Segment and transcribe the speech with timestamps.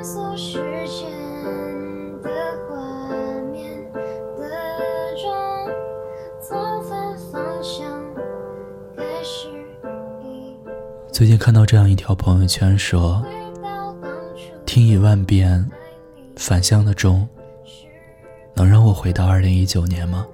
[0.00, 0.54] 探索时
[0.88, 1.10] 间
[2.22, 2.30] 的
[2.66, 2.74] 画
[3.52, 4.48] 面的
[5.20, 5.28] 钟，
[11.12, 13.22] 最近看到这样一条朋友圈说，
[14.64, 15.58] 听一万遍爱
[16.14, 17.28] 你返乡的钟，
[18.54, 20.26] 能让我回到二零一九年吗？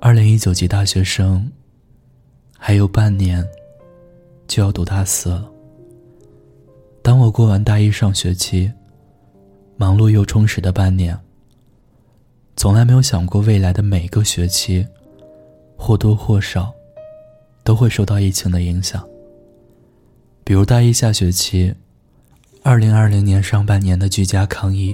[0.00, 1.52] 二零一九级大学生，
[2.58, 3.48] 还有半年
[4.48, 5.52] 就要读大四了。
[7.06, 8.68] 当我过完大一上学期，
[9.76, 11.16] 忙碌又充实的半年，
[12.56, 14.84] 从来没有想过未来的每个学期，
[15.76, 16.74] 或多或少
[17.62, 19.08] 都会受到疫情的影响。
[20.42, 21.72] 比如大一下学期，
[22.64, 24.92] 二零二零年上半年的居家抗疫；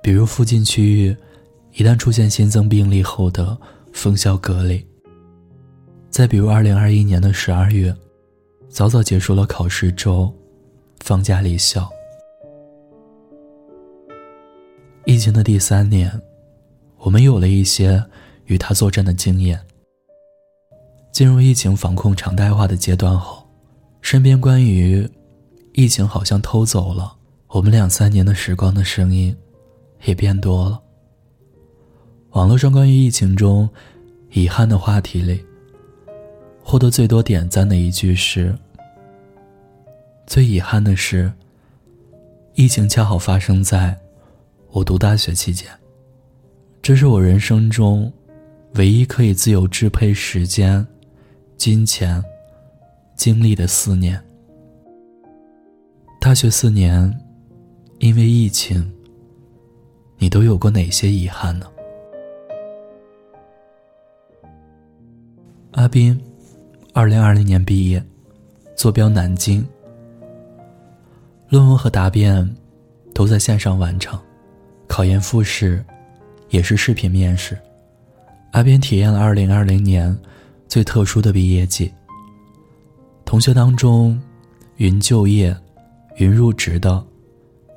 [0.00, 1.16] 比如附近区域
[1.72, 3.58] 一旦出现新增病例后的
[3.92, 4.78] 封校隔离；
[6.08, 7.92] 再比如二零二一年的十二月，
[8.68, 10.32] 早早结束了考试周，
[11.04, 11.86] 放假离校。
[15.04, 16.10] 疫情的第三年，
[16.96, 18.02] 我们有了一些
[18.46, 19.60] 与他作战的经验。
[21.12, 23.46] 进入疫情防控常态化的阶段后，
[24.00, 25.06] 身边关于
[25.74, 27.14] 疫情好像偷走了
[27.48, 29.36] 我们两三年的时光的声音，
[30.04, 30.82] 也变多了。
[32.30, 33.68] 网络上关于疫情中
[34.30, 35.44] 遗憾的话题里，
[36.62, 38.58] 获得最多点赞的一句是
[40.26, 41.30] ：“最遗憾的是，
[42.54, 43.96] 疫情恰好发生在
[44.70, 45.68] 我读大学期间。
[46.82, 48.12] 这是我人生中
[48.74, 50.84] 唯一可以自由支配时间、
[51.56, 52.22] 金钱、
[53.14, 54.22] 精力的四年。
[56.20, 57.12] 大学四年，
[57.98, 58.90] 因为疫情，
[60.16, 61.66] 你都有过哪些遗憾呢？”
[65.72, 66.18] 阿斌，
[66.94, 68.02] 二零二零年毕业，
[68.74, 69.64] 坐标南京。
[71.54, 72.52] 论文和答辩
[73.14, 74.18] 都在线上完成，
[74.88, 75.84] 考研复试
[76.48, 77.56] 也是视频面试。
[78.50, 80.18] 阿边体验了二零二零年
[80.66, 81.94] 最特殊的毕业季。
[83.24, 84.20] 同学当中，
[84.78, 85.56] 云就业、
[86.16, 87.00] 云入职的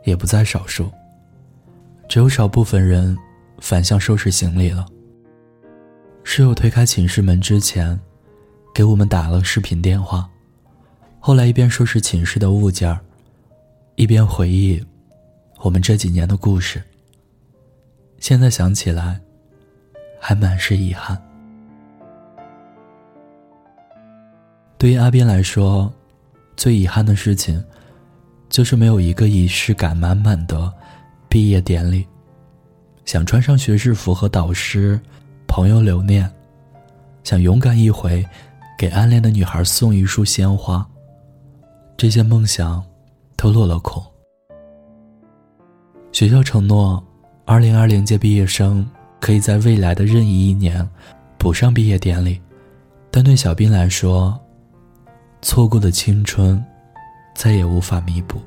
[0.05, 0.89] 也不在少数，
[2.09, 3.15] 只有少部分人
[3.59, 4.87] 反向收拾行李了。
[6.23, 7.99] 室友推开寝室门之前，
[8.73, 10.27] 给我们打了视频电话。
[11.19, 12.99] 后来一边收拾寝室的物件儿，
[13.97, 14.79] 一边回忆
[15.61, 16.79] 我们这几年的故事。
[18.19, 19.19] 现在想起来，
[20.21, 21.19] 还满是遗憾。
[24.77, 25.91] 对于阿斌来说，
[26.55, 27.61] 最遗憾的事情，
[28.49, 30.71] 就是没有一个仪式感满满的
[31.27, 32.05] 毕业典礼。
[33.03, 34.99] 想穿上学士服和导师。
[35.47, 36.29] 朋友留念，
[37.23, 38.23] 想勇敢一回，
[38.77, 40.87] 给暗恋的女孩送一束鲜花。
[41.95, 42.83] 这些梦想
[43.37, 44.03] 都落了空。
[46.11, 47.01] 学校承诺，
[47.45, 48.85] 二零二零届毕业生
[49.21, 50.85] 可以在未来的任意一年
[51.37, 52.41] 补上毕业典礼，
[53.11, 54.37] 但对小斌来说，
[55.43, 56.61] 错过的青春
[57.35, 58.41] 再也无法弥补。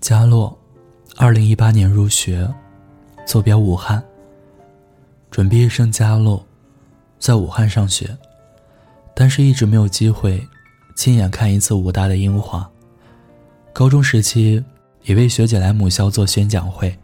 [0.00, 0.54] 佳洛，
[1.16, 2.46] 二零一八年入学，
[3.24, 4.04] 坐标武汉。
[5.30, 6.44] 准毕业生佳洛，
[7.18, 8.14] 在武汉上学，
[9.14, 10.46] 但是一直没有机会
[10.96, 12.68] 亲眼看一次武大的樱花。
[13.72, 14.62] 高中时期，
[15.04, 16.96] 一位学姐来母校做宣讲会，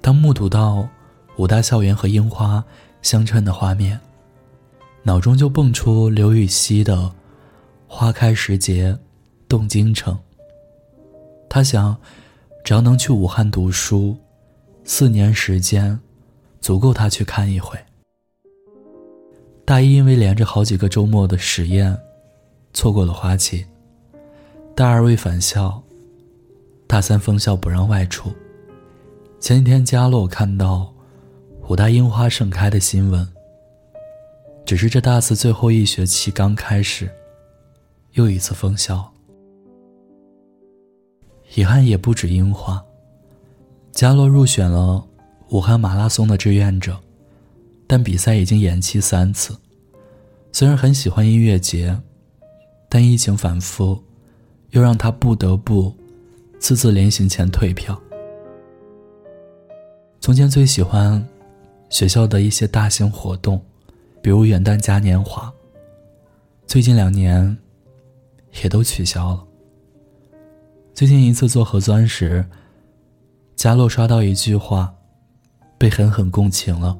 [0.00, 0.88] 当目睹到
[1.36, 2.62] 武大校园和樱花
[3.02, 3.98] 相衬的画面，
[5.02, 7.12] 脑中就蹦出刘禹锡的
[7.86, 8.96] “花开时节
[9.48, 10.18] 动京城”。
[11.48, 11.96] 他想，
[12.64, 14.16] 只要能去武汉读书，
[14.84, 15.98] 四年时间，
[16.60, 17.78] 足够他去看一回。
[19.68, 21.94] 大一因为连着好几个周末的实验，
[22.72, 23.66] 错过了花期。
[24.74, 25.82] 大二未返校，
[26.86, 28.32] 大三封校不让外出。
[29.38, 30.90] 前几天佳洛看到
[31.68, 33.28] 武大樱花盛开的新闻。
[34.64, 37.10] 只是这大四最后一学期刚开始，
[38.12, 39.12] 又一次封校。
[41.56, 42.82] 遗憾也不止樱花。
[43.92, 45.06] 佳洛入选了
[45.50, 46.98] 武汉马拉松的志愿者，
[47.88, 49.56] 但比赛已经延期三次。
[50.52, 51.98] 虽然很喜欢音乐节，
[52.88, 53.98] 但疫情反复，
[54.70, 55.92] 又让他不得不
[56.60, 58.00] 次次临行前退票。
[60.20, 61.26] 从前最喜欢
[61.88, 63.58] 学校的一些大型活动，
[64.20, 65.50] 比如元旦嘉年华。
[66.66, 67.56] 最近两年
[68.62, 69.44] 也都取消了。
[70.92, 72.44] 最近一次做核酸时，
[73.56, 74.92] 佳洛刷到一句话，
[75.78, 76.98] 被狠狠共情了。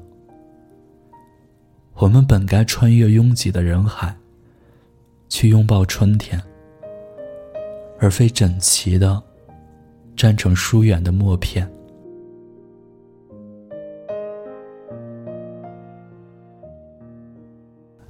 [1.99, 4.15] 我们本该穿越拥挤的人海，
[5.27, 6.41] 去拥抱春天，
[7.99, 9.21] 而非整齐的
[10.15, 11.69] 站成疏远的默片。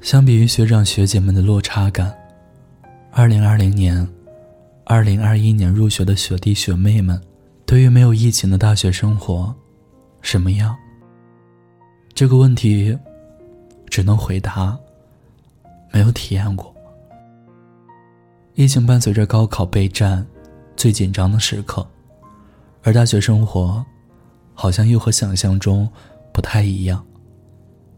[0.01, 2.15] 相比于学长学姐们的落差感，
[3.12, 4.07] 二零二零年、
[4.83, 7.19] 二零二一年入学的学弟学妹们，
[7.65, 9.51] 对于没有疫情的大学生活，
[10.21, 10.75] 什么样？
[12.13, 12.95] 这个问题，
[13.89, 14.77] 只能回答：
[15.91, 16.74] 没有体验过。
[18.53, 20.25] 疫情伴随着高考备战
[20.75, 21.86] 最紧张的时刻，
[22.83, 23.83] 而大学生活，
[24.53, 25.89] 好像又和想象中
[26.33, 27.06] 不太一样。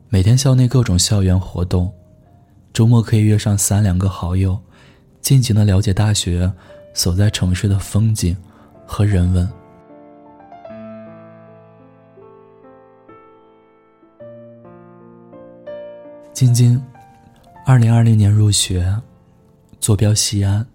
[0.09, 1.91] 每天校内各种校园活动，
[2.73, 4.59] 周末可以约上三两个好友，
[5.21, 6.51] 尽情的了解大学
[6.93, 8.35] 所在城市的风景
[8.85, 9.49] 和人文。
[16.41, 16.83] 晶晶，
[17.67, 18.99] 二零二零年入学，
[19.79, 20.65] 坐标西安。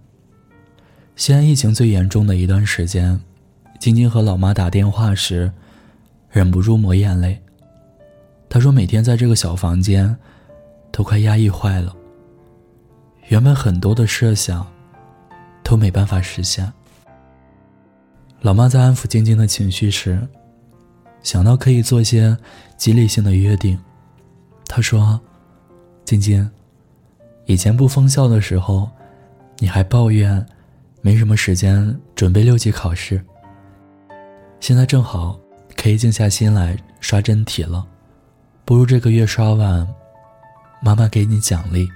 [1.16, 3.20] 西安疫情最严重的一段时间，
[3.80, 5.50] 晶晶和老妈打电话时，
[6.30, 7.36] 忍不住抹眼泪。
[8.48, 10.16] 他说：“每天在这个小房间，
[10.92, 11.92] 都快压抑坏了。
[13.26, 14.64] 原本很多的设想，
[15.64, 16.72] 都没办法实现。”
[18.40, 20.24] 老妈在安抚晶晶的情绪时，
[21.24, 22.38] 想到可以做些
[22.76, 23.76] 激励性的约定。
[24.68, 25.20] 她说
[26.06, 26.48] ：“晶晶，
[27.46, 28.88] 以前不封校的时候，
[29.58, 30.46] 你还抱怨
[31.00, 33.20] 没什么时间准备六级考试。
[34.60, 35.36] 现在正好
[35.76, 37.84] 可以静下心来刷真题了。”
[38.64, 39.86] 不如这个月刷完，
[40.80, 41.88] 妈妈给你奖励。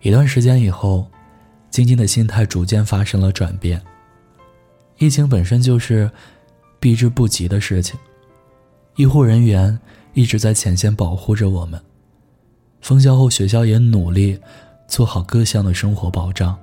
[0.00, 1.06] 一段时间以后，
[1.68, 3.82] 晶晶的心态逐渐发生了转变。
[4.96, 6.10] 疫情本身就是
[6.80, 7.98] 避之不及的事情，
[8.98, 9.78] 医护人员
[10.12, 11.80] 一直在前线保护着我们。
[12.80, 14.36] 封校后，学校也努力
[14.88, 16.58] 做好各项的生活保障，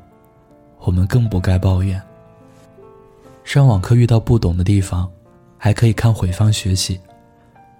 [0.81, 2.01] 我们更不该抱怨。
[3.45, 5.09] 上网课遇到不懂的地方。
[5.57, 6.99] 还可以看回放学习，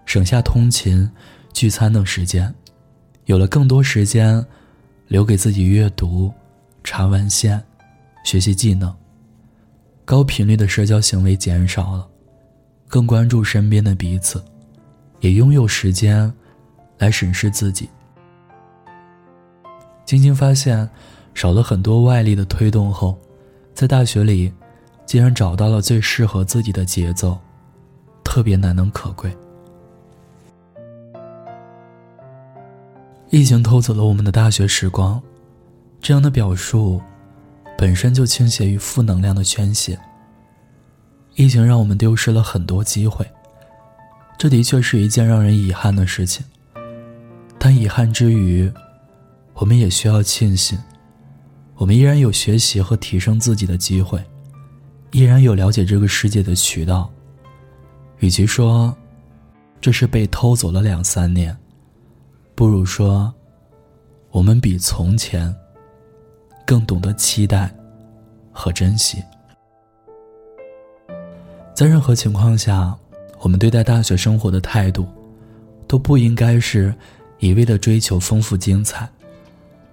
[0.05, 1.07] 省下通勤、
[1.53, 2.51] 聚餐等时间，
[3.25, 4.43] 有了更多时间
[5.07, 6.33] 留给自己阅读、
[6.83, 7.61] 查文献、
[8.23, 8.91] 学习技能。
[10.03, 12.07] 高频率的社交行为减少了，
[12.95, 14.41] 更关注身边的彼此，
[15.19, 16.33] 也拥有时间
[16.97, 17.89] 来审视自己。
[20.05, 20.89] 晶晶发现，
[21.33, 23.19] 少了很多外力的推动后，
[23.73, 24.49] 在大学里，
[25.05, 27.37] 竟然找到了最适合自己的节奏。
[28.23, 29.29] 特别难能可贵。
[33.29, 35.21] 疫情偷走了我们的大学时光，
[35.99, 37.01] 这样的表述
[37.77, 39.99] 本身就倾斜于负能量的宣泄。
[41.35, 43.29] 疫情让我们丢失了很多机会，
[44.37, 46.45] 这的确是一件让人遗憾的事情。
[47.59, 48.71] 但遗憾之余，
[49.53, 50.79] 我们也需要庆幸，
[51.75, 54.23] 我们依然有学习和提升自己的机会，
[55.11, 57.11] 依然有了解这个世界的渠道。
[58.19, 58.95] 与其说
[59.81, 61.55] 这是被偷走了两三年，
[62.55, 63.33] 不如说
[64.31, 65.53] 我们比从前
[66.65, 67.75] 更懂得期待
[68.53, 69.21] 和珍惜。
[71.75, 72.97] 在任何情况下，
[73.41, 75.05] 我们对待大学生活的态度
[75.87, 76.95] 都不应该是
[77.39, 79.07] 一味的追求丰富精彩，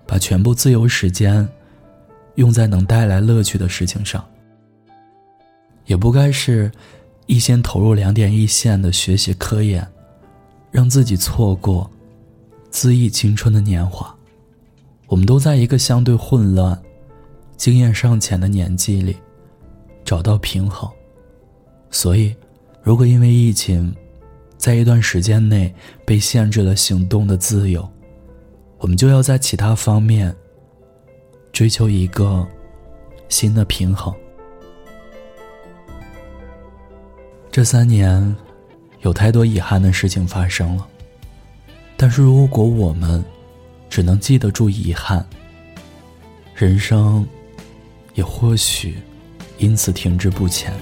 [0.06, 1.46] 把全部自由时间
[2.36, 4.24] 用在能带来乐趣的事情上，
[5.84, 6.70] 也不该是。
[7.26, 9.86] 一心投入两点一线的学习科研，
[10.72, 11.88] 让自己错过
[12.72, 14.14] 恣意青春的年华。
[15.06, 16.76] 我们都在一个相对混乱、
[17.56, 19.16] 经验尚浅的年纪里
[20.04, 20.90] 找到平衡。
[21.92, 22.34] 所以，
[22.82, 23.94] 如果因为疫情，
[24.56, 25.72] 在一段时间内
[26.06, 27.88] 被限制了行动的自由，
[28.78, 30.34] 我们就要在其他方面
[31.52, 32.44] 追求一个
[33.28, 34.12] 新的平衡。
[37.50, 38.34] 这三年，
[39.02, 40.88] 有太多遗憾的事情发生了。
[41.96, 43.22] 但是如果我们
[43.90, 45.24] 只能记得住遗憾，
[46.54, 47.24] 人生
[48.14, 48.96] 也或许
[49.58, 50.72] 因此停滞不前。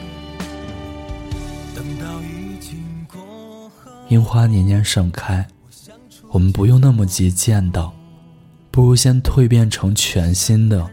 [4.10, 5.46] 樱花年年盛开，
[6.30, 7.94] 我们不用那么急见到，
[8.72, 10.90] 不如先蜕变成全新的、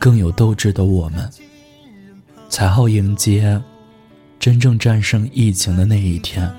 [0.00, 1.30] 更有斗志的我们，
[2.48, 3.60] 才好迎接。
[4.40, 6.52] 真正战胜疫情的那一天，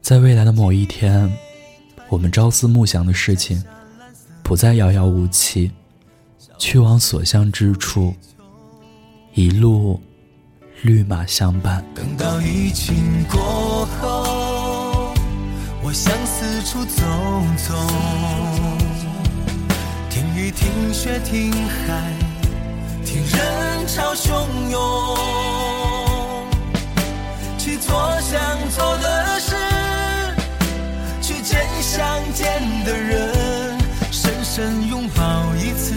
[0.00, 1.28] 在未来的某一天，
[2.08, 3.60] 我们朝思暮想的事情
[4.44, 5.72] 不再遥遥无期，
[6.58, 8.14] 去往所向之处，
[9.32, 9.98] 一路
[10.82, 11.84] 绿马相伴。
[11.94, 15.12] 等到疫情过后，
[15.82, 17.02] 我想四处走
[17.68, 17.74] 走，
[20.08, 22.12] 听雨听雪听海，
[23.04, 25.16] 听人潮汹涌，
[27.58, 29.54] 去做想做的事，
[31.20, 33.78] 去见想见的人，
[34.10, 35.94] 深深拥抱一次，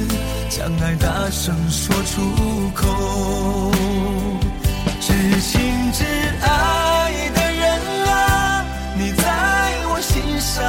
[0.50, 3.72] 将爱大声说出口。
[5.94, 6.06] 知心知
[6.42, 7.64] 爱的人
[8.08, 8.12] 啊，
[8.98, 9.24] 你在
[9.90, 10.64] 我心上。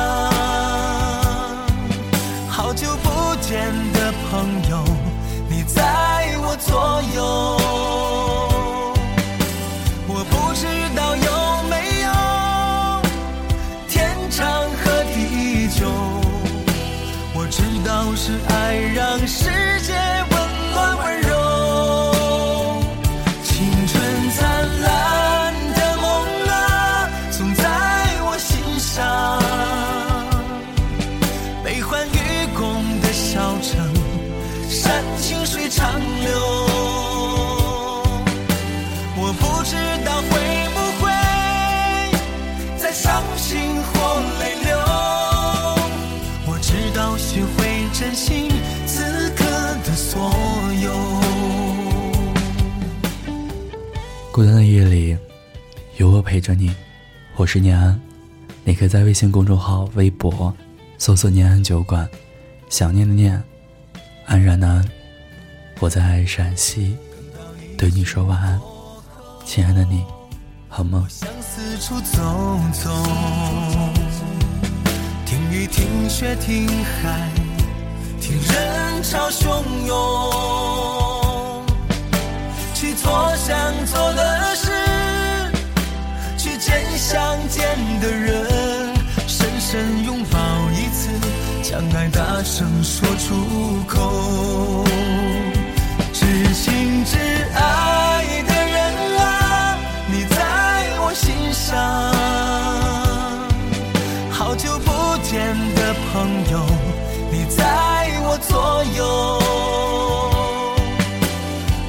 [2.50, 4.30] 好久不见的朋
[4.68, 4.84] 友，
[5.48, 5.82] 你在
[6.42, 7.18] 我左右。
[10.06, 10.62] 我不知
[10.94, 11.30] 道有
[11.70, 12.08] 没有
[13.88, 14.44] 天长
[14.84, 15.16] 和地
[15.68, 15.82] 久，
[17.34, 18.63] 我知道是爱
[33.62, 33.92] 城，
[34.68, 36.30] 山清水长流。
[39.16, 40.32] 我不知道会
[40.74, 41.04] 不会
[42.76, 43.92] 再伤心或
[44.40, 44.76] 泪流，
[46.46, 48.52] 我知道学会珍惜
[48.86, 49.44] 此刻
[49.84, 50.30] 的所
[50.82, 50.92] 有。
[54.30, 55.16] 孤单的夜里，
[55.96, 56.74] 有我陪着你。
[57.36, 58.00] 我是念安，
[58.64, 60.54] 你可以在微信公众号、微博
[60.98, 62.08] 搜索“念安酒馆”，
[62.76, 63.40] 想念的念，
[64.26, 64.84] 安然的安。
[65.78, 66.96] 我在陕西，
[67.78, 68.60] 对你说晚安，
[69.44, 70.04] 亲爱的你，
[70.68, 71.08] 好梦。
[71.08, 72.90] 想四处走走，
[75.24, 77.30] 听雨听雪听海，
[78.20, 80.53] 听人潮汹涌，
[93.16, 93.34] 出
[93.86, 94.84] 口。
[96.12, 97.16] 知心知
[97.54, 98.76] 爱的人
[99.18, 99.22] 啊，
[100.08, 100.36] 你在
[101.00, 101.74] 我心上。
[104.30, 104.90] 好久不
[105.22, 106.12] 见的朋
[106.50, 106.54] 友，
[107.30, 107.62] 你在
[108.24, 109.02] 我左右。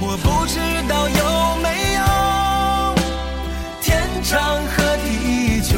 [0.01, 1.23] 我不知道有
[1.61, 2.01] 没有
[3.81, 4.33] 天长
[4.67, 5.07] 和地
[5.61, 5.73] 久，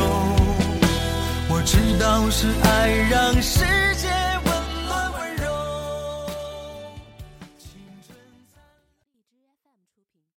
[1.49, 2.67] 我知道是爱。